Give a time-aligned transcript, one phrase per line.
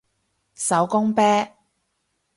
[0.55, 1.21] 手工啤